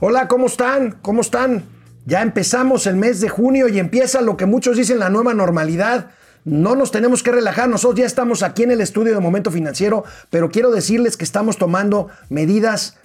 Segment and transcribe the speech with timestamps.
[0.00, 0.92] Hola, ¿cómo están?
[1.02, 1.64] ¿Cómo están?
[2.06, 6.10] Ya empezamos el mes de junio y empieza lo que muchos dicen la nueva normalidad.
[6.44, 10.04] No nos tenemos que relajar, nosotros ya estamos aquí en el estudio de Momento Financiero,
[10.30, 12.96] pero quiero decirles que estamos tomando medidas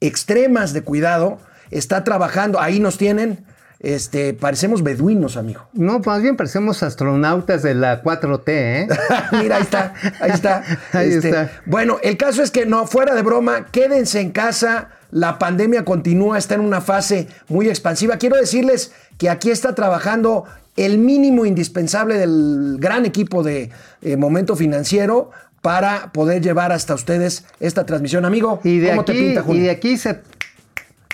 [0.00, 1.38] extremas de cuidado.
[1.70, 3.46] Está trabajando, ahí nos tienen,
[3.80, 5.66] este, parecemos beduinos, amigo.
[5.72, 8.88] No, más bien parecemos astronautas de la 4T, ¿eh?
[9.32, 10.62] Mira, ahí está, ahí está.
[10.92, 11.50] Ahí Este, está.
[11.64, 14.90] Bueno, el caso es que no, fuera de broma, quédense en casa.
[15.14, 18.16] La pandemia continúa, está en una fase muy expansiva.
[18.16, 20.42] Quiero decirles que aquí está trabajando
[20.74, 23.70] el mínimo indispensable del gran equipo de
[24.02, 25.30] eh, Momento Financiero
[25.62, 28.24] para poder llevar hasta ustedes esta transmisión.
[28.24, 30.20] Amigo, Y de, ¿cómo aquí, te pinta, y de aquí se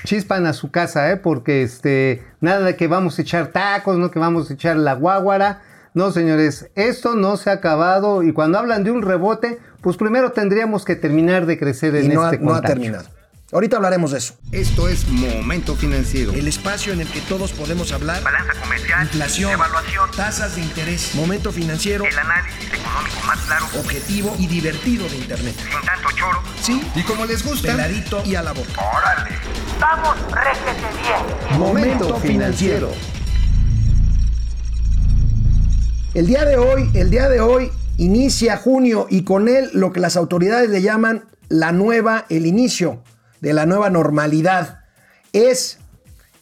[0.04, 1.18] chispan a su casa, ¿eh?
[1.18, 4.94] Porque este, nada de que vamos a echar tacos, no que vamos a echar la
[4.94, 5.60] guaguara.
[5.92, 10.32] No, señores, esto no se ha acabado y cuando hablan de un rebote, pues primero
[10.32, 13.04] tendríamos que terminar de crecer en no, ha, este no ha terminado.
[13.52, 14.34] Ahorita hablaremos de eso.
[14.52, 16.32] Esto es Momento Financiero.
[16.32, 18.22] El espacio en el que todos podemos hablar.
[18.22, 24.36] Balanza comercial, Inflación, evaluación, tasas de interés, momento financiero, el análisis económico más claro, objetivo
[24.38, 25.56] y divertido de Internet.
[25.56, 26.40] sin tanto choro.
[26.62, 28.70] Sí, Y como les gusta, peladito y a la boca.
[28.96, 29.30] ¡Órale!
[29.80, 31.58] ¡Vamos, réjete bien!
[31.58, 32.92] Momento financiero.
[36.14, 39.98] El día de hoy, el día de hoy inicia junio y con él lo que
[39.98, 43.02] las autoridades le llaman la nueva, el inicio
[43.40, 44.84] de la nueva normalidad.
[45.32, 45.78] Es,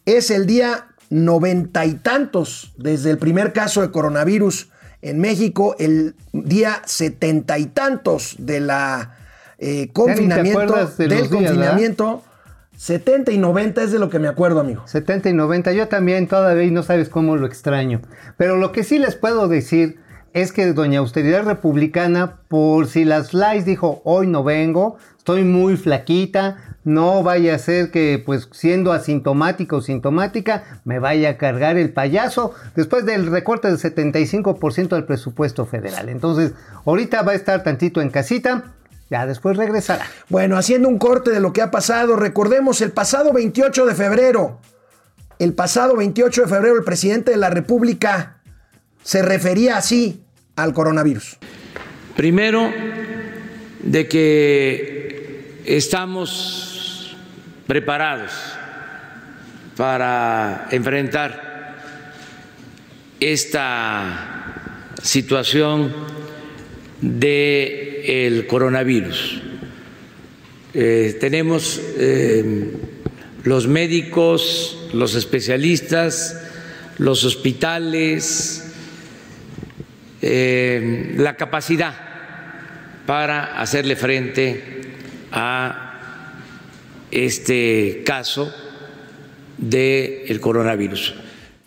[0.07, 6.17] es el día noventa y tantos desde el primer caso de coronavirus en México, el
[6.33, 9.17] día setenta y tantos de la
[9.59, 11.47] eh, confinamiento, de del días, ¿verdad?
[11.47, 12.25] confinamiento.
[12.77, 14.87] 70 y 90 es de lo que me acuerdo, amigo.
[14.87, 18.01] 70 y 90, yo también todavía no sabes cómo lo extraño.
[18.37, 19.99] Pero lo que sí les puedo decir
[20.33, 25.77] es que Doña Austeridad Republicana, por si las likes dijo, hoy no vengo, estoy muy
[25.77, 31.77] flaquita, no vaya a ser que pues siendo asintomático o sintomática me vaya a cargar
[31.77, 36.09] el payaso después del recorte del 75% del presupuesto federal.
[36.09, 36.53] Entonces,
[36.87, 38.75] ahorita va a estar tantito en casita,
[39.11, 40.07] ya después regresará.
[40.29, 44.61] Bueno, haciendo un corte de lo que ha pasado, recordemos el pasado 28 de febrero,
[45.39, 48.39] el pasado 28 de febrero el presidente de la República
[49.03, 50.25] se refería así
[50.59, 51.37] al coronavirus.
[52.17, 52.73] Primero,
[53.81, 57.17] de que estamos
[57.67, 58.33] preparados
[59.77, 61.77] para enfrentar
[63.21, 65.95] esta situación
[67.01, 69.43] del coronavirus.
[70.75, 72.73] Eh, tenemos eh,
[73.45, 76.41] los médicos, los especialistas,
[76.99, 78.68] los hospitales,
[80.23, 81.95] eh, la capacidad
[83.07, 84.83] para hacerle frente
[85.33, 85.85] a
[87.11, 88.53] este caso
[89.57, 91.15] del coronavirus.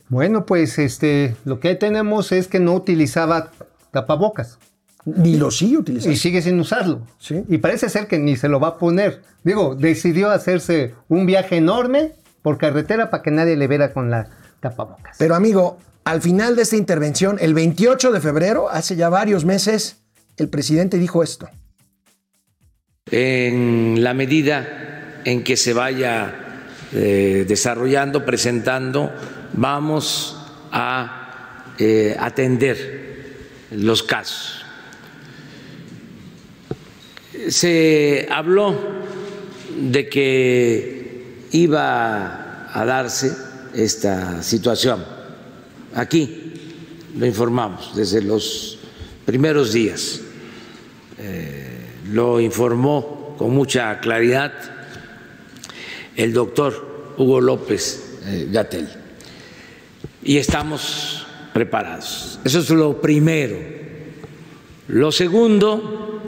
[0.09, 3.51] Bueno, pues este, lo que tenemos es que no utilizaba
[3.91, 4.59] tapabocas.
[5.03, 6.16] Ni lo sigue Y utilizando.
[6.17, 7.01] sigue sin usarlo.
[7.17, 7.44] Sí.
[7.50, 9.22] Y parece ser que ni se lo va a poner.
[9.44, 12.11] Digo, decidió hacerse un viaje enorme
[12.44, 14.29] por carretera para que nadie le viera con la
[14.61, 15.17] tapabocas.
[15.19, 19.97] Pero amigo, al final de esta intervención, el 28 de febrero, hace ya varios meses,
[20.38, 21.49] el presidente dijo esto.
[23.09, 26.33] En la medida en que se vaya
[26.94, 29.11] eh, desarrollando, presentando,
[29.53, 30.38] vamos
[30.72, 33.01] a eh, atender
[33.72, 34.66] los casos.
[37.49, 38.75] Se habló
[39.79, 45.04] de que iba a darse esta situación.
[45.94, 46.54] Aquí
[47.18, 48.80] lo informamos desde los
[49.26, 50.22] primeros días.
[51.18, 51.68] Eh,
[52.12, 54.54] lo informó con mucha claridad
[56.16, 58.90] el doctor Hugo López eh, Gatel.
[60.24, 62.40] Y estamos preparados.
[62.44, 63.58] Eso es lo primero.
[64.88, 66.22] Lo segundo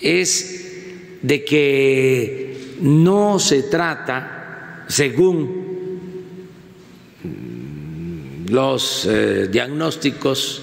[0.00, 5.63] es de que no se trata, según
[8.48, 10.62] los eh, diagnósticos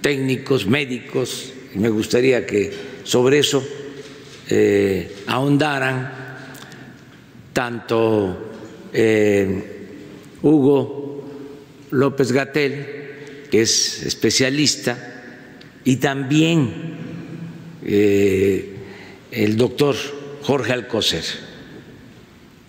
[0.00, 2.72] técnicos, médicos, me gustaría que
[3.04, 3.62] sobre eso
[4.48, 6.10] eh, ahondaran
[7.52, 8.50] tanto
[8.92, 9.62] eh,
[10.42, 11.28] Hugo
[11.90, 12.86] López Gatel,
[13.50, 15.06] que es especialista,
[15.84, 16.98] y también
[17.82, 19.96] el doctor
[20.42, 21.24] Jorge Alcocer,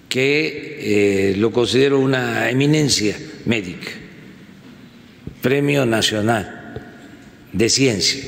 [0.09, 3.15] que lo considero una eminencia
[3.45, 3.91] médica,
[5.41, 6.73] Premio Nacional
[7.51, 8.23] de Ciencia.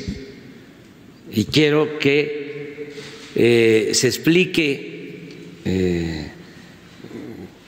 [1.32, 2.94] Y quiero que
[3.36, 5.30] eh, se explique
[5.66, 6.32] eh,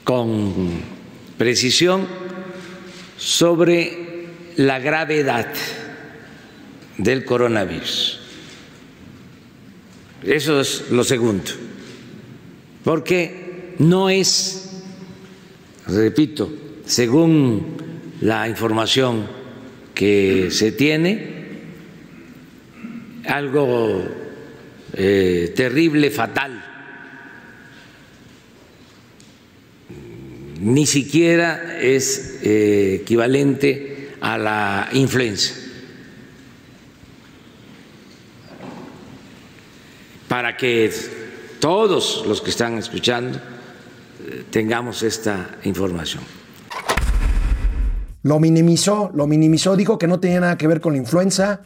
[0.04, 0.80] con
[1.38, 2.06] precisión
[3.16, 4.26] sobre
[4.56, 5.52] la gravedad
[6.98, 8.20] del coronavirus.
[10.22, 11.50] Eso es lo segundo,
[12.82, 14.82] porque no es,
[15.86, 16.52] repito,
[16.84, 17.85] según
[18.20, 19.26] la información
[19.94, 21.36] que se tiene,
[23.26, 24.04] algo
[24.92, 26.62] eh, terrible, fatal.
[30.60, 35.54] Ni siquiera es eh, equivalente a la influenza.
[40.28, 40.90] Para que
[41.60, 46.35] todos los que están escuchando eh, tengamos esta información.
[48.26, 51.60] Lo minimizó, lo minimizó, dijo que no tenía nada que ver con la influenza.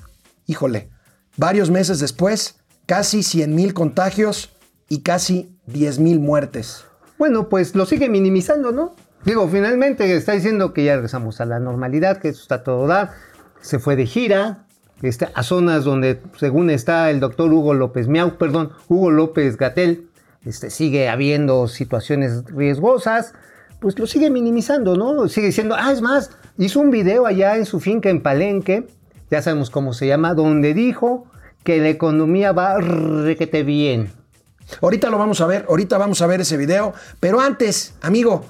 [0.45, 0.91] Híjole,
[1.39, 4.51] varios meses después, casi 100 mil contagios
[4.87, 6.85] y casi 10 mil muertes.
[7.17, 8.95] Bueno, pues lo sigue minimizando, ¿no?
[9.25, 13.13] Digo, finalmente está diciendo que ya regresamos a la normalidad, que eso está todo dar.
[13.63, 14.67] Se fue de gira
[15.01, 20.11] este, a zonas donde, según está el doctor Hugo López Miau, perdón, Hugo López Gatel,
[20.45, 23.33] este, sigue habiendo situaciones riesgosas.
[23.81, 25.27] Pues lo sigue minimizando, ¿no?
[25.27, 28.87] Sigue diciendo, ah, es más, hizo un video allá en su finca en Palenque,
[29.31, 31.27] ya sabemos cómo se llama, donde dijo
[31.65, 34.11] que la economía va requete bien.
[34.81, 38.45] Ahorita lo vamos a ver, ahorita vamos a ver ese video, pero antes, amigo,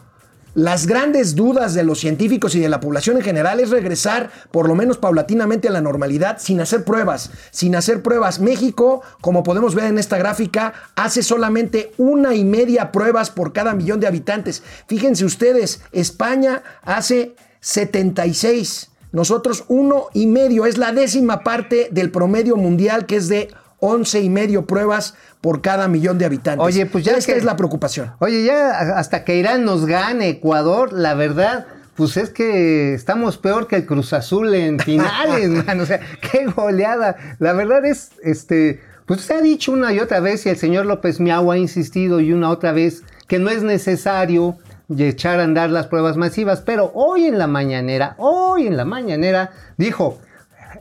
[0.54, 4.66] las grandes dudas de los científicos y de la población en general es regresar por
[4.66, 8.40] lo menos paulatinamente a la normalidad sin hacer pruebas, sin hacer pruebas.
[8.40, 13.74] México, como podemos ver en esta gráfica, hace solamente una y media pruebas por cada
[13.74, 14.64] millón de habitantes.
[14.88, 18.90] Fíjense ustedes, España hace 76.
[19.12, 23.48] Nosotros uno y medio, es la décima parte del promedio mundial que es de
[23.80, 26.64] 11 y medio pruebas por cada millón de habitantes.
[26.64, 28.12] Oye, pues ya Esta que- es la preocupación.
[28.18, 31.66] Oye, ya hasta que Irán nos gane Ecuador, la verdad,
[31.96, 35.80] pues es que estamos peor que el Cruz Azul en finales, man.
[35.80, 37.16] O sea, qué goleada.
[37.38, 40.86] La verdad es, este, pues se ha dicho una y otra vez, y el señor
[40.86, 44.58] López Miau ha insistido y una otra vez, que no es necesario
[44.98, 49.52] echar a andar las pruebas masivas, pero hoy en la mañanera, hoy en la mañanera,
[49.76, 50.20] dijo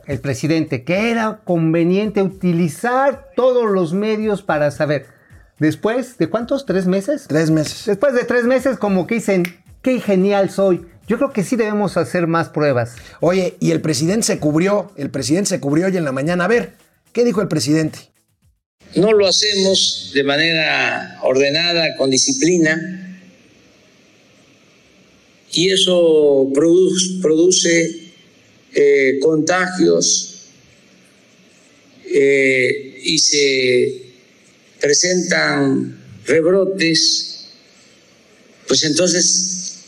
[0.06, 5.06] el presidente que era conveniente utilizar todos los medios para saber.
[5.58, 7.84] Después de cuántos, tres meses, Tres meses.
[7.86, 9.44] Después de tres meses, como que dicen,
[9.82, 10.86] qué genial soy.
[11.06, 12.94] Yo creo que sí debemos hacer más pruebas.
[13.20, 16.44] Oye, y el presidente se cubrió, el presidente se cubrió hoy en la mañana.
[16.44, 16.74] A ver,
[17.12, 17.98] ¿qué dijo el presidente?
[18.96, 23.09] No lo hacemos de manera ordenada, con disciplina,
[25.52, 28.12] y eso produce, produce
[28.72, 30.46] eh, contagios
[32.04, 34.02] eh, y se
[34.80, 37.48] presentan rebrotes,
[38.68, 39.80] pues entonces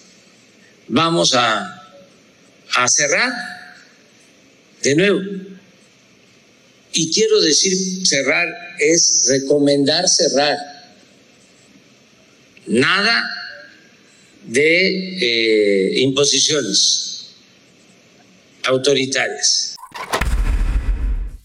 [0.88, 1.96] vamos a,
[2.74, 3.32] a cerrar
[4.82, 5.20] de nuevo.
[6.94, 8.48] Y quiero decir cerrar
[8.78, 10.58] es recomendar cerrar.
[12.66, 13.41] Nada
[14.52, 17.30] de eh, imposiciones
[18.64, 19.76] autoritarias.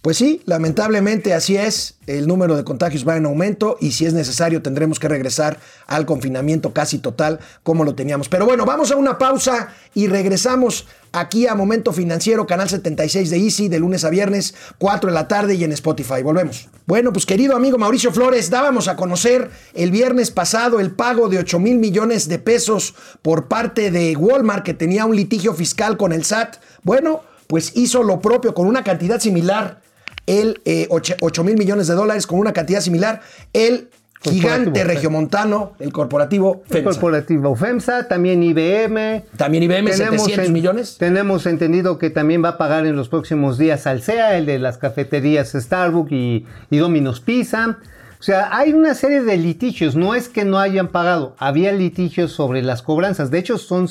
[0.08, 1.96] Pues sí, lamentablemente así es.
[2.08, 6.06] El número de contagios va en aumento y si es necesario tendremos que regresar al
[6.06, 8.30] confinamiento casi total como lo teníamos.
[8.30, 13.38] Pero bueno, vamos a una pausa y regresamos aquí a Momento Financiero, canal 76 de
[13.38, 16.24] Easy, de lunes a viernes, 4 de la tarde y en Spotify.
[16.24, 16.70] Volvemos.
[16.86, 21.40] Bueno, pues querido amigo Mauricio Flores, dábamos a conocer el viernes pasado el pago de
[21.40, 26.14] 8 mil millones de pesos por parte de Walmart que tenía un litigio fiscal con
[26.14, 26.60] el SAT.
[26.84, 29.86] Bueno, pues hizo lo propio con una cantidad similar
[30.27, 33.22] el eh, 8 mil millones de dólares con una cantidad similar,
[33.53, 33.89] el
[34.22, 36.89] gigante regiomontano, el corporativo El FEMSA.
[36.89, 39.24] corporativo FEMSA, también IBM.
[39.38, 40.98] También IBM, 700 en- millones.
[40.98, 44.77] Tenemos entendido que también va a pagar en los próximos días Alsea, el de las
[44.79, 47.77] cafeterías Starbucks y, y Domino's Pizza.
[48.20, 49.96] O sea, hay una serie de litigios.
[49.96, 51.36] No es que no hayan pagado.
[51.38, 53.30] Había litigios sobre las cobranzas.
[53.30, 53.88] De hecho, son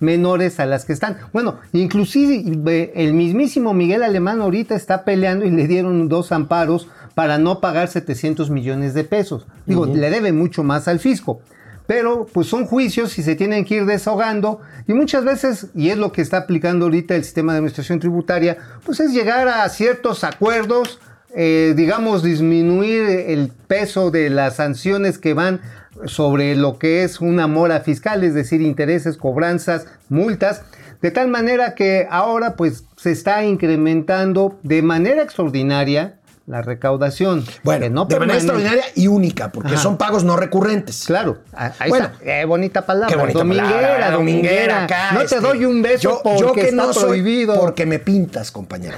[0.00, 1.18] menores a las que están.
[1.32, 7.38] Bueno, inclusive el mismísimo Miguel Alemán ahorita está peleando y le dieron dos amparos para
[7.38, 9.46] no pagar 700 millones de pesos.
[9.66, 11.40] Digo, le debe mucho más al fisco.
[11.86, 15.98] Pero pues son juicios y se tienen que ir desahogando y muchas veces, y es
[15.98, 20.22] lo que está aplicando ahorita el sistema de administración tributaria, pues es llegar a ciertos
[20.22, 21.00] acuerdos,
[21.34, 25.60] eh, digamos, disminuir el peso de las sanciones que van
[26.06, 30.62] sobre lo que es una mora fiscal, es decir, intereses, cobranzas, multas,
[31.02, 37.44] de tal manera que ahora pues se está incrementando de manera extraordinaria, la recaudación.
[37.62, 39.82] Bueno, no de manera extraordinaria y única, porque Ajá.
[39.82, 41.04] son pagos no recurrentes.
[41.06, 42.18] Claro, ahí Bueno, está.
[42.24, 43.08] Qué bonita palabra.
[43.14, 44.84] Qué bonita dominguera, palabra, dominguera.
[44.84, 47.60] acá, no este, te doy un beso yo- porque yo que está no soy prohibido.
[47.60, 48.96] Porque me pintas, compañero.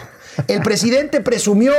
[0.49, 1.73] El presidente presumió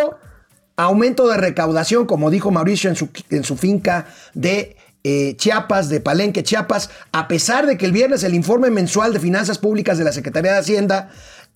[0.75, 5.99] aumento de recaudación, como dijo Mauricio en su, en su finca de eh, Chiapas, de
[5.99, 10.05] Palenque, Chiapas, a pesar de que el viernes el informe mensual de finanzas públicas de
[10.05, 11.09] la Secretaría de Hacienda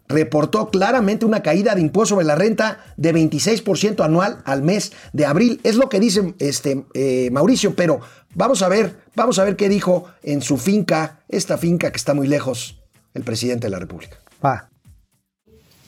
[0.10, 5.26] reportó claramente una caída de impuesto sobre la renta de 26% anual al mes de
[5.26, 5.60] abril.
[5.64, 8.00] Es lo que dice este, eh, Mauricio, pero
[8.36, 12.14] vamos a ver, vamos a ver qué dijo en su finca, esta finca que está
[12.14, 12.82] muy lejos,
[13.14, 14.18] el presidente de la República.
[14.40, 14.70] Pa.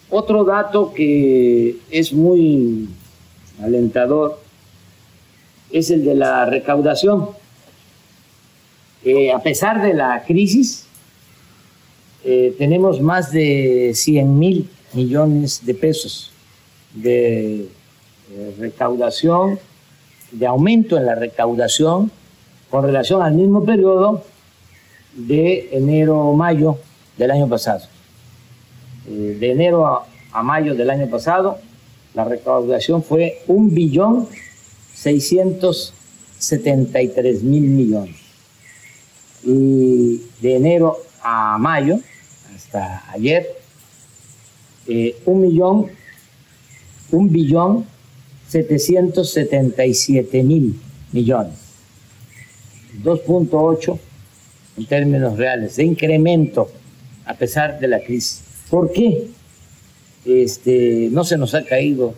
[0.09, 2.89] Otro dato que es muy
[3.61, 4.39] alentador
[5.71, 7.29] es el de la recaudación.
[9.03, 10.85] Eh, a pesar de la crisis,
[12.23, 16.31] eh, tenemos más de 100 mil millones de pesos
[16.93, 17.61] de
[18.31, 19.59] eh, recaudación,
[20.31, 22.11] de aumento en la recaudación
[22.69, 24.23] con relación al mismo periodo
[25.15, 26.77] de enero-mayo
[27.17, 27.85] del año pasado.
[29.07, 31.59] De enero a, a mayo del año pasado,
[32.13, 34.27] la recaudación fue un billón
[34.93, 38.17] 673 mil millones.
[39.43, 41.99] Y de enero a mayo,
[42.55, 43.47] hasta ayer,
[44.87, 45.87] eh, un millón,
[47.11, 47.85] un billón
[48.49, 50.79] 777 mil
[51.11, 51.53] millones.
[53.03, 53.99] 2.8
[54.77, 56.71] en términos reales de incremento
[57.25, 58.41] a pesar de la crisis.
[58.69, 59.27] ¿Por qué?
[60.25, 62.13] Este, no se nos ha caído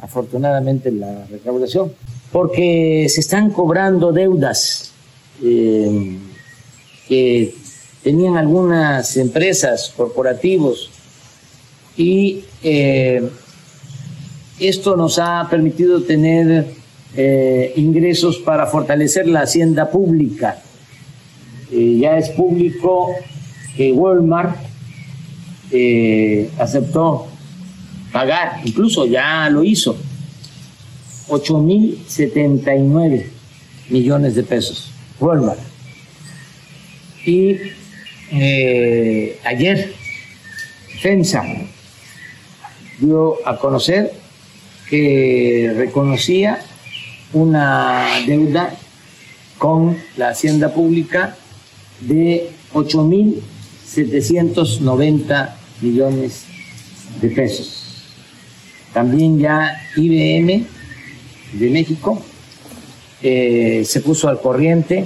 [0.00, 1.92] afortunadamente la recaudación,
[2.30, 4.92] porque se están cobrando deudas
[5.42, 6.18] eh,
[7.08, 7.54] que
[8.02, 10.90] tenían algunas empresas, corporativos,
[11.96, 13.28] y eh,
[14.58, 16.66] esto nos ha permitido tener
[17.14, 20.62] eh, ingresos para fortalecer la hacienda pública.
[21.70, 23.14] Eh, ya es público
[23.76, 24.56] que Walmart
[25.70, 27.28] eh, aceptó
[28.12, 29.96] pagar, incluso ya lo hizo,
[31.28, 33.26] 8.079
[33.88, 34.90] millones de pesos.
[35.18, 35.58] Walmart.
[37.24, 37.56] Y
[38.32, 39.94] eh, ayer
[41.00, 41.44] FEMSA
[42.98, 44.12] dio a conocer
[44.88, 46.58] que reconocía
[47.32, 48.74] una deuda
[49.58, 51.36] con la hacienda pública
[52.00, 56.46] de 8.790 millones
[57.20, 57.81] de pesos.
[58.92, 60.66] También ya IBM
[61.52, 62.22] de México
[63.22, 65.04] eh, se puso al corriente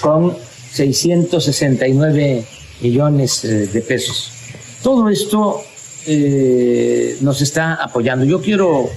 [0.00, 0.36] con
[0.72, 2.44] 669
[2.82, 4.30] millones eh, de pesos.
[4.82, 5.60] Todo esto
[6.06, 8.24] eh, nos está apoyando.
[8.24, 8.90] Yo quiero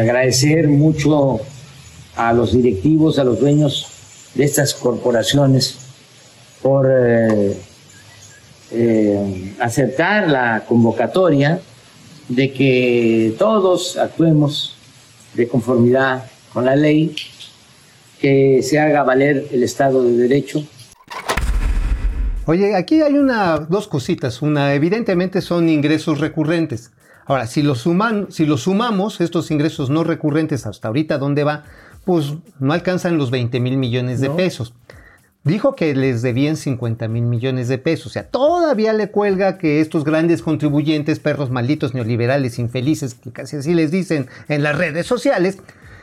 [0.00, 1.40] agradecer mucho
[2.16, 3.86] a los directivos, a los dueños
[4.34, 5.76] de estas corporaciones
[6.62, 6.88] por
[9.60, 11.60] aceptar la convocatoria
[12.30, 14.74] de que todos actuemos
[15.34, 17.14] de conformidad con la ley,
[18.18, 20.64] que se haga valer el Estado de Derecho,
[22.46, 24.42] Oye, aquí hay una, dos cositas.
[24.42, 26.90] Una, evidentemente son ingresos recurrentes.
[27.24, 31.62] Ahora, si los, suman, si los sumamos, estos ingresos no recurrentes hasta ahorita, ¿dónde va?
[32.04, 34.74] Pues no alcanzan los 20 mil millones de pesos.
[35.42, 38.08] Dijo que les debían 50 mil millones de pesos.
[38.08, 43.56] O sea, todavía le cuelga que estos grandes contribuyentes, perros malditos, neoliberales, infelices, que casi
[43.56, 45.58] así les dicen en las redes sociales,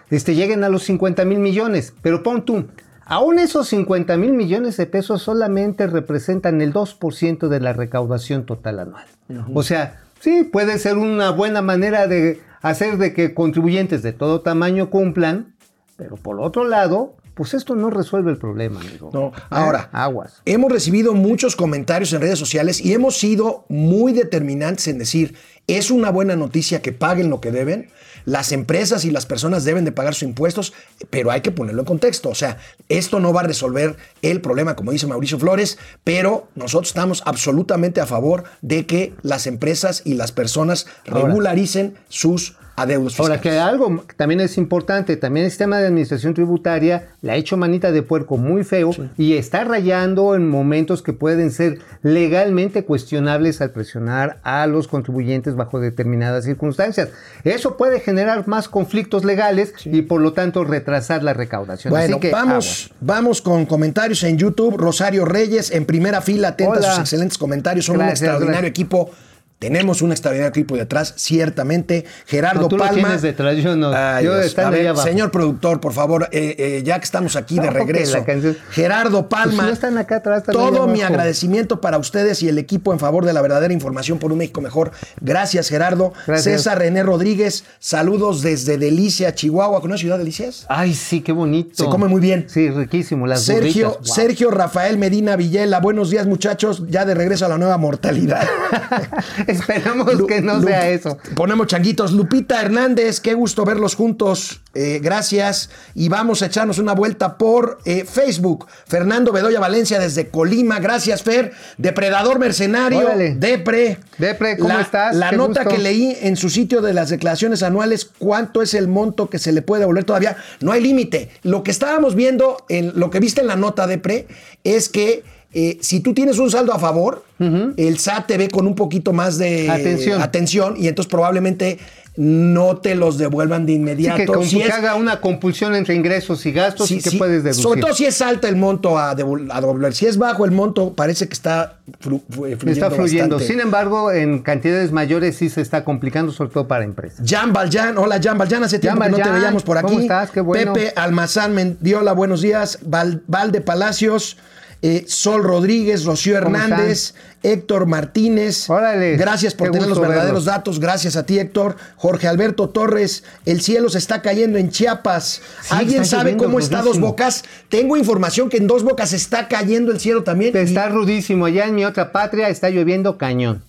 [0.09, 1.93] este, lleguen a los 50 mil millones.
[2.01, 2.65] Pero pon tú,
[3.05, 8.79] aún esos 50 mil millones de pesos solamente representan el 2% de la recaudación total
[8.79, 9.05] anual.
[9.53, 14.41] O sea, sí, puede ser una buena manera de hacer de que contribuyentes de todo
[14.41, 15.53] tamaño cumplan,
[15.95, 19.11] pero por otro lado, pues esto no resuelve el problema, amigo.
[19.13, 19.31] No.
[19.51, 20.41] Ahora, aguas.
[20.45, 25.35] hemos recibido muchos comentarios en redes sociales y hemos sido muy determinantes en decir,
[25.67, 27.91] es una buena noticia que paguen lo que deben.
[28.25, 30.73] Las empresas y las personas deben de pagar sus impuestos,
[31.11, 32.29] pero hay que ponerlo en contexto.
[32.29, 32.57] O sea,
[32.89, 38.01] esto no va a resolver el problema, como dice Mauricio Flores, pero nosotros estamos absolutamente
[38.01, 41.27] a favor de que las empresas y las personas Ahora.
[41.27, 43.57] regularicen sus adeudos Ahora, fiscales.
[43.57, 47.91] que algo también es importante, también el sistema de administración tributaria le ha hecho manita
[47.91, 53.71] de puerco muy feo y está rayando en momentos que pueden ser legalmente cuestionables al
[53.71, 57.09] presionar a los contribuyentes bajo determinadas circunstancias.
[57.43, 61.89] Eso puede generar más conflictos legales y por lo tanto retrasar la recaudación.
[61.89, 64.77] Bueno, Así que, vamos, vamos con comentarios en YouTube.
[64.77, 67.85] Rosario Reyes, en primera fila, atenta a sus excelentes comentarios.
[67.85, 68.69] Son un extraordinario gracias.
[68.69, 69.09] equipo.
[69.59, 72.05] Tenemos un extraordinario equipo detrás, ciertamente.
[72.27, 73.01] Gerardo No, tú lo Palma.
[73.01, 73.91] tienes detrás, yo no.
[73.91, 74.95] Ay, Yo A ver.
[74.97, 78.23] Señor productor, por favor, eh, eh, ya que estamos aquí de regreso.
[78.69, 79.55] Gerardo Palma.
[79.55, 82.99] Pues no están acá atrás, están todo mi agradecimiento para ustedes y el equipo en
[82.99, 84.91] favor de la verdadera información por un México mejor.
[85.21, 86.13] Gracias, Gerardo.
[86.27, 86.57] Gracias.
[86.57, 89.81] César René Rodríguez, saludos desde Delicia, Chihuahua.
[89.81, 90.67] ¿Conoce Ciudad Delicias?
[90.69, 91.83] Ay, sí, qué bonito.
[91.83, 92.45] Se come muy bien.
[92.47, 93.25] Sí, riquísimo.
[93.25, 94.15] Las Sergio, burritas, wow.
[94.15, 98.47] Sergio Rafael Medina Villela, buenos días muchachos, ya de regreso a la nueva mortalidad.
[99.51, 101.17] Esperamos Lu- que no Lu- sea eso.
[101.35, 102.11] Ponemos changuitos.
[102.11, 104.61] Lupita Hernández, qué gusto verlos juntos.
[104.73, 105.69] Eh, gracias.
[105.95, 108.67] Y vamos a echarnos una vuelta por eh, Facebook.
[108.85, 110.79] Fernando Bedoya Valencia desde Colima.
[110.79, 111.51] Gracias, Fer.
[111.77, 112.99] Depredador Mercenario.
[112.99, 113.35] Órale.
[113.35, 113.97] Depre.
[114.17, 115.15] Depre, ¿cómo La- estás?
[115.15, 115.75] La Qué nota gusto.
[115.75, 119.51] que leí en su sitio de las declaraciones anuales, ¿cuánto es el monto que se
[119.51, 120.37] le puede devolver todavía?
[120.59, 121.29] No hay límite.
[121.43, 124.27] Lo que estábamos viendo, en lo que viste en la nota, Depre,
[124.63, 125.23] es que
[125.59, 129.11] eh, si tú tienes un saldo a favor, el SAT te ve con un poquito
[129.13, 130.21] más de Atención.
[130.21, 131.79] atención y entonces probablemente
[132.15, 134.17] no te los devuelvan de Sí, inmediato.
[134.17, 137.43] que, como Si que es- haga una compulsión entre ingresos y gastos y que puedes
[137.43, 137.61] deducir.
[137.63, 139.93] Sobre todo si es alto el monto a, a devolver.
[139.93, 142.71] Si es bajo el monto, parece que está flu- flu- fluyendo.
[142.71, 143.35] Está fluyendo.
[143.35, 143.53] bastante.
[143.53, 147.23] Sin embargo, en cantidades mayores sí se está complicando, sobre todo para empresas.
[147.27, 149.87] Jan Valjan, hola Jan Valjan, hace tiempo Jan que no te veíamos por aquí.
[149.87, 150.31] ¿cómo estás?
[150.31, 150.73] Qué bueno.
[150.73, 152.79] Pepe Almazán Mendiola, buenos días.
[152.83, 154.37] Val, Valde Palacios,
[154.81, 158.69] eh, Sol Rodríguez, Rocío ¿Cómo Hernández, Héctor Martínez.
[158.69, 160.45] Órale, Gracias por tener los verdaderos verlos.
[160.45, 160.79] datos.
[160.79, 161.77] Gracias a ti, Héctor.
[161.95, 165.41] Jorge Alberto Torres, el cielo se está cayendo en Chiapas.
[165.61, 166.99] Sí, ¿Alguien sabe cómo está Dos.
[166.99, 167.43] Bocas?
[167.69, 170.55] Tengo información que en Dos Bocas está cayendo el cielo también.
[170.55, 171.45] Está rudísimo.
[171.45, 173.63] Allá en mi otra patria está lloviendo cañón.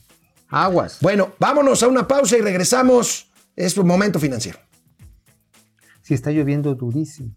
[0.49, 0.99] Aguas.
[1.01, 3.27] Bueno, vámonos a una pausa y regresamos.
[3.57, 4.59] Es un momento financiero.
[6.03, 7.35] Sí, está lloviendo durísimo.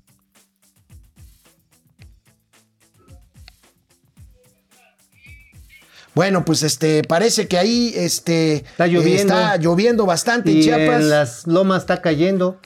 [6.13, 9.34] Bueno, pues este parece que ahí este Está lloviendo.
[9.34, 11.01] está lloviendo bastante en Y Chiapas.
[11.01, 12.60] en las lomas está cayendo.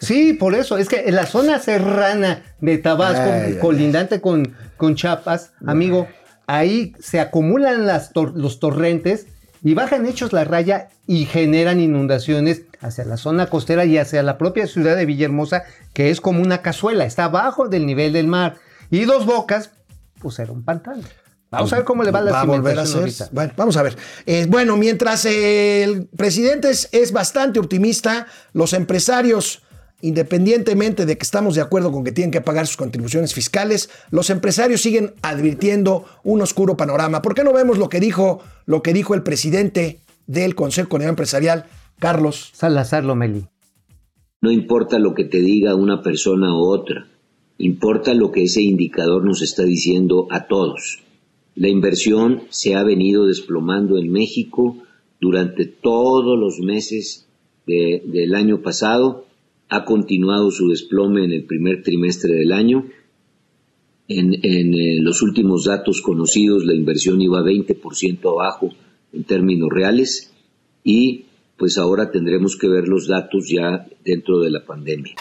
[0.00, 0.78] Sí, por eso.
[0.78, 6.06] Es que en la zona serrana de Tabasco, Ay, ay, colindante con, con Chiapas, amigo,
[6.46, 9.26] ahí se acumulan las tor- los torrentes
[9.62, 14.38] y bajan hechos la raya y generan inundaciones hacia la zona costera y hacia la
[14.38, 18.54] propia ciudad de Villahermosa, que es como una cazuela, está abajo del nivel del mar.
[18.90, 19.72] Y dos bocas,
[20.20, 21.02] pues era un pantano.
[21.50, 23.30] Vamos a ver cómo le va la Va a volver a ahorita.
[23.32, 23.96] Bueno, vamos a ver.
[24.26, 29.62] Eh, bueno, mientras el presidente es, es bastante optimista, los empresarios,
[30.02, 34.28] independientemente de que estamos de acuerdo con que tienen que pagar sus contribuciones fiscales, los
[34.28, 37.22] empresarios siguen advirtiendo un oscuro panorama.
[37.22, 41.12] ¿Por qué no vemos lo que dijo, lo que dijo el presidente del Consejo Coordinador
[41.12, 41.64] Empresarial,
[41.98, 42.50] Carlos?
[42.52, 43.46] Salazar Lomeli.
[44.42, 47.08] No importa lo que te diga una persona u otra,
[47.56, 51.07] importa lo que ese indicador nos está diciendo a todos.
[51.58, 54.76] La inversión se ha venido desplomando en México
[55.20, 57.26] durante todos los meses
[57.66, 59.26] de- del año pasado,
[59.68, 62.86] ha continuado su desplome en el primer trimestre del año.
[64.06, 68.70] En, en, eh, los últimos datos conocidos, la inversión iba 20% abajo
[69.12, 70.32] en términos reales
[70.84, 71.24] y
[71.58, 75.14] pues ahora tendremos que ver los datos ya dentro de la pandemia.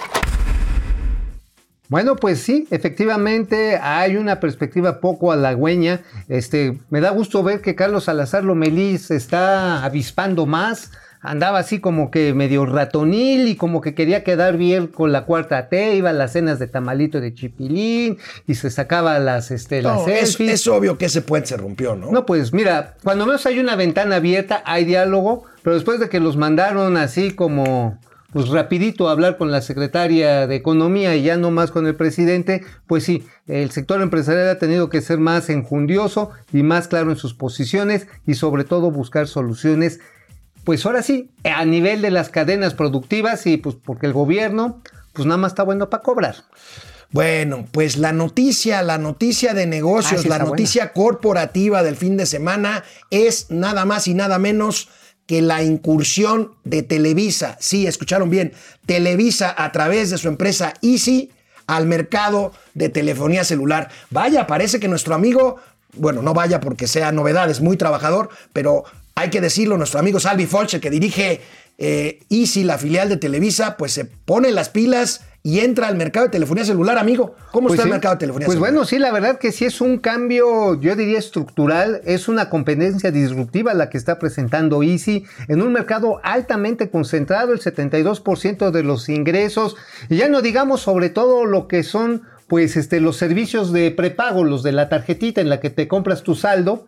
[1.90, 6.02] Bueno, pues sí, efectivamente hay una perspectiva poco halagüeña.
[6.28, 10.92] Este, me da gusto ver que Carlos Salazar Lomelí se está avispando más.
[11.20, 15.68] Andaba así como que medio ratonil y como que quería quedar bien con la cuarta
[15.68, 19.96] T, iba a las cenas de tamalito de chipilín y se sacaba las, este, las
[20.02, 20.54] No, es, selfies.
[20.54, 22.12] es obvio que ese puente se rompió, ¿no?
[22.12, 26.20] No, pues mira, cuando menos hay una ventana abierta, hay diálogo, pero después de que
[26.20, 27.98] los mandaron así como,
[28.38, 32.64] pues rapidito hablar con la secretaria de Economía y ya no más con el presidente,
[32.86, 37.18] pues sí, el sector empresarial ha tenido que ser más enjundioso y más claro en
[37.18, 40.02] sus posiciones y sobre todo buscar soluciones,
[40.66, 45.26] pues ahora sí, a nivel de las cadenas productivas y pues porque el gobierno, pues
[45.26, 46.36] nada más está bueno para cobrar.
[47.10, 52.18] Bueno, pues la noticia, la noticia de negocios, Ah, sí la noticia corporativa del fin
[52.18, 54.90] de semana es nada más y nada menos
[55.28, 57.58] que la incursión de Televisa.
[57.60, 58.54] Sí, escucharon bien,
[58.86, 61.30] Televisa a través de su empresa Easy
[61.68, 63.90] al mercado de telefonía celular.
[64.10, 65.58] Vaya, parece que nuestro amigo,
[65.94, 68.86] bueno, no vaya porque sea novedad, es muy trabajador, pero
[69.16, 71.42] hay que decirlo, nuestro amigo Salvi Folch, el que dirige
[71.78, 76.26] eh, Easy, la filial de Televisa, pues se pone las pilas y entra al mercado
[76.26, 77.36] de telefonía celular, amigo.
[77.54, 77.90] ¿Cómo Pues está sí.
[77.90, 78.74] el mercado de telefonía Pues celular?
[78.74, 83.12] bueno, sí, la verdad que sí es un cambio, yo diría estructural, es una competencia
[83.12, 89.08] disruptiva la que está presentando Easy en un mercado altamente concentrado, el 72% de los
[89.08, 89.76] ingresos,
[90.10, 94.44] y ya no digamos sobre todo lo que son pues este los servicios de prepago,
[94.44, 96.88] los de la tarjetita en la que te compras tu saldo.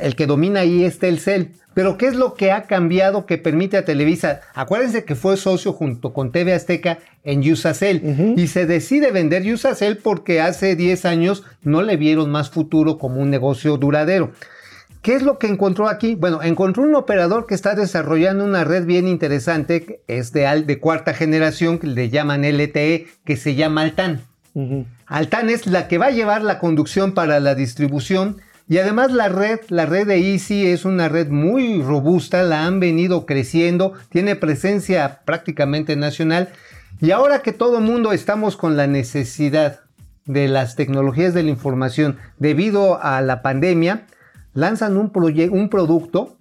[0.00, 1.52] El que domina ahí es Telcel.
[1.74, 4.40] Pero ¿qué es lo que ha cambiado que permite a Televisa?
[4.54, 9.98] Acuérdense que fue socio junto con TV Azteca en Usacell y se decide vender Usacell
[9.98, 14.32] porque hace 10 años no le vieron más futuro como un negocio duradero.
[15.02, 16.16] ¿Qué es lo que encontró aquí?
[16.16, 21.14] Bueno, encontró un operador que está desarrollando una red bien interesante, que es de, cuarta
[21.14, 24.22] generación, que le llaman LTE, que se llama Altan.
[25.06, 29.28] Altan es la que va a llevar la conducción para la distribución y además la
[29.28, 34.36] red, la red de Easy es una red muy robusta, la han venido creciendo, tiene
[34.36, 36.50] presencia prácticamente nacional
[37.00, 39.80] y ahora que todo mundo estamos con la necesidad
[40.26, 44.06] de las tecnologías de la información debido a la pandemia,
[44.52, 45.10] lanzan un,
[45.50, 46.36] un producto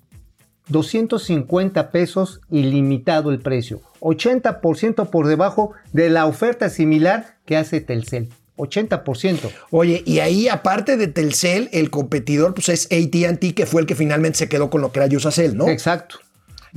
[0.67, 8.29] 250 pesos ilimitado el precio, 80% por debajo de la oferta similar que hace Telcel.
[8.57, 9.49] 80%.
[9.71, 13.95] Oye, y ahí aparte de Telcel, el competidor pues es AT&T, que fue el que
[13.95, 15.69] finalmente se quedó con lo que era Usacell, ¿no?
[15.69, 16.19] Exacto.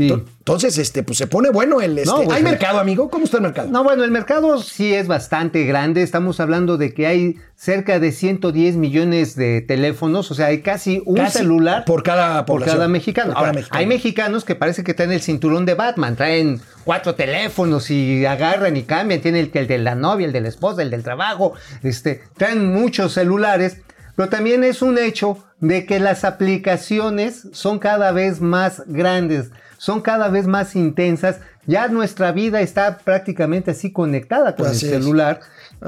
[0.09, 1.99] Entonces, este, pues se pone bueno el...
[1.99, 3.11] Este, No, pues, ¿Hay mercado, amigo?
[3.11, 3.71] ¿Cómo está el mercado?
[3.71, 6.03] No, bueno, el mercado sí es bastante grande.
[6.03, 11.03] Estamos hablando de que hay cerca de 110 millones de teléfonos, o sea, hay casi
[11.05, 13.35] un Casi celular por cada por cada mexicano.
[13.37, 13.79] Ahora, mexicano.
[13.79, 18.79] hay mexicanos que parece que traen el cinturón de Batman, traen cuatro teléfonos y agarran
[18.79, 21.53] y cambian, tienen el, el de la novia, el de la esposa, el del trabajo,
[21.83, 23.77] este, traen muchos celulares,
[24.17, 30.03] pero también es un hecho de que las aplicaciones son cada vez más grandes, son
[30.03, 31.41] cada vez más intensas.
[31.71, 35.41] Ya nuestra vida está prácticamente así conectada con Así el celular.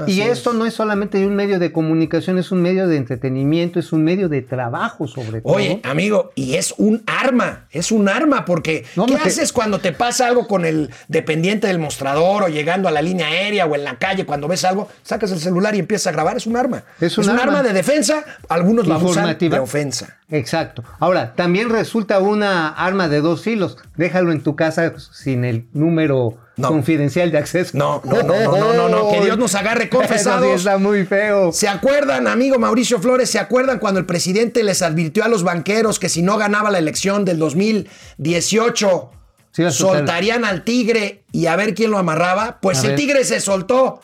[0.07, 0.39] Y es.
[0.39, 4.03] esto no es solamente un medio de comunicación, es un medio de entretenimiento, es un
[4.03, 5.53] medio de trabajo sobre todo.
[5.53, 9.91] Oye, amigo, y es un arma, es un arma, porque No, ¿qué haces cuando te
[9.91, 13.83] pasa algo con el dependiente del mostrador o llegando a la línea aérea o en
[13.83, 16.37] la calle, cuando ves algo, sacas el celular y empiezas a grabar?
[16.37, 16.83] Es un arma.
[16.99, 17.61] Es un arma.
[17.61, 20.17] de defensa, algunos la usan de ofensa.
[20.29, 20.83] Exacto.
[20.99, 23.77] Ahora, también resulta una arma de dos filos.
[23.95, 26.67] Déjalo en tu casa sin el número No.
[26.69, 27.71] confidencial de acceso.
[27.77, 30.45] No, no, no, no, no, no, no, que Dios nos agarre confesados.
[30.47, 31.51] Sí está muy feo.
[31.51, 33.29] ¿Se acuerdan, amigo Mauricio Flores?
[33.29, 36.77] ¿Se acuerdan cuando el presidente les advirtió a los banqueros que si no ganaba la
[36.79, 39.09] elección del 2018
[39.51, 42.57] Sí, soltarían al tigre y a ver quién lo amarraba?
[42.59, 42.95] Pues A el ver.
[42.97, 44.01] tigre se soltó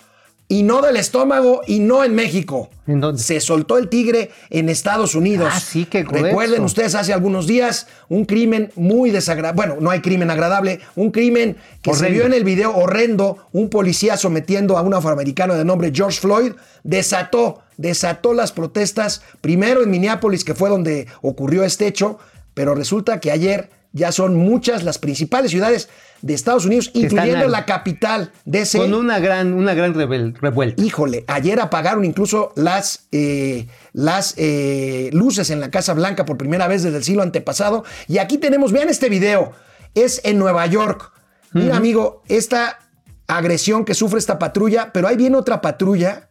[0.52, 2.72] y no del estómago y no en México.
[2.88, 3.22] ¿En dónde?
[3.22, 5.54] Se soltó el tigre en Estados Unidos.
[5.54, 6.26] Ah, sí, qué grueso.
[6.26, 9.56] Recuerden ustedes hace algunos días un crimen muy desagradable.
[9.56, 13.70] Bueno, no hay crimen agradable, un crimen que se vio en el video horrendo, un
[13.70, 19.92] policía sometiendo a un afroamericano de nombre George Floyd, desató, desató las protestas, primero en
[19.92, 22.18] Minneapolis, que fue donde ocurrió este hecho,
[22.56, 25.89] pero resulta que ayer ya son muchas las principales ciudades
[26.21, 28.78] de Estados Unidos, Que incluyendo la capital de ese...
[28.78, 30.82] Con una gran, una gran rebel- revuelta.
[30.84, 36.67] Híjole, ayer apagaron incluso las, eh, las eh, luces en la Casa Blanca por primera
[36.67, 37.84] vez desde el siglo antepasado.
[38.08, 39.54] Y aquí tenemos, vean este video,
[39.95, 41.12] es en Nueva York.
[41.54, 42.80] Mira, amigo, esta
[43.28, 46.30] agresión que sufre esta patrulla, pero ahí viene otra patrulla.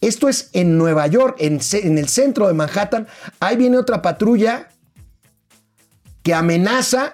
[0.00, 3.06] Esto es en Nueva York, en, en el centro de Manhattan.
[3.38, 4.68] Ahí viene otra patrulla
[6.26, 7.12] que amenaza,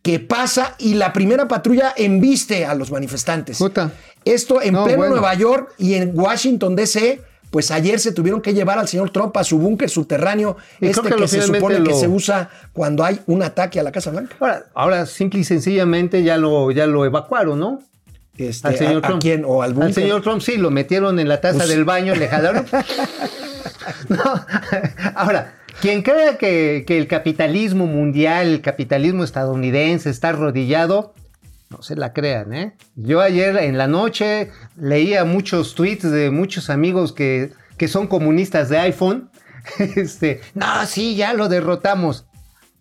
[0.00, 3.58] que pasa y la primera patrulla embiste a los manifestantes.
[3.58, 3.92] Puta.
[4.24, 5.16] Esto en No, pleno bueno.
[5.16, 9.36] Nueva York y en Washington DC, pues ayer se tuvieron que llevar al señor Trump
[9.36, 13.42] a su búnker subterráneo, Y este que se supone que se usa cuando hay un
[13.42, 14.34] ataque a la Casa Blanca.
[14.40, 17.82] Ahora, ahora simple y sencillamente ya lo, ya lo evacuaron, ¿no?
[18.38, 19.20] Este, Al señor a, a Trump.
[19.22, 19.44] quién?
[19.46, 22.64] O al señor Trump sí, lo metieron en la taza Pues- del baño, le jalaron.
[24.08, 24.18] No,
[25.14, 31.14] Ahora, quien crea que, que el capitalismo mundial, el capitalismo estadounidense está arrodillado,
[31.70, 32.76] no se la crean, ¿eh?
[32.94, 38.68] Yo ayer en la noche leía muchos tweets de muchos amigos que, que son comunistas
[38.68, 39.30] de iPhone.
[39.78, 42.26] Este, no, sí, ya lo derrotamos.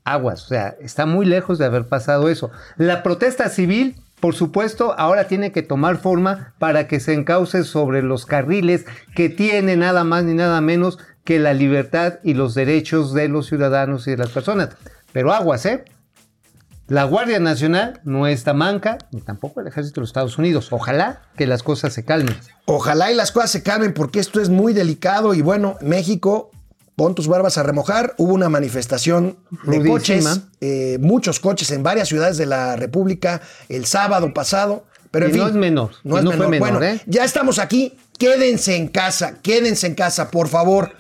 [0.04, 2.52] Aguas, o sea, está muy lejos de haber pasado eso.
[2.76, 8.04] La protesta civil, por supuesto, ahora tiene que tomar forma para que se encauce sobre
[8.04, 13.14] los carriles que tiene nada más ni nada menos que la libertad y los derechos
[13.14, 14.70] de los ciudadanos y de las personas.
[15.12, 15.86] Pero aguas, ¿eh?
[16.88, 20.68] La Guardia Nacional no está manca, ni tampoco el Ejército de los Estados Unidos.
[20.72, 22.36] Ojalá que las cosas se calmen.
[22.66, 26.52] Ojalá y las cosas se calmen porque esto es muy delicado y bueno, México,
[26.98, 28.14] pon tus barbas a remojar.
[28.18, 29.92] Hubo una manifestación de Rudísima.
[30.32, 34.86] coches, eh, muchos coches en varias ciudades de la República el sábado pasado.
[35.10, 36.52] Pero en Y fin, no es menor, No es no fue menor.
[36.52, 37.02] menor, bueno, ¿eh?
[37.06, 37.96] ya estamos aquí.
[38.20, 40.92] Quédense en casa, quédense en casa, por favor.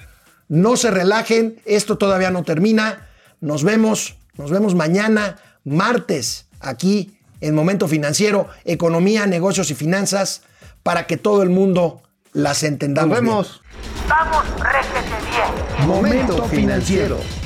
[0.47, 3.07] No se relajen, esto todavía no termina.
[3.41, 10.43] Nos vemos, nos vemos mañana, martes, aquí en Momento Financiero, Economía, Negocios y Finanzas,
[10.81, 12.01] para que todo el mundo
[12.31, 13.09] las entendamos.
[13.09, 13.31] Nos bien.
[13.31, 13.61] vemos.
[14.07, 15.87] Vamos, réjete bien.
[15.87, 17.42] Momento Financiero.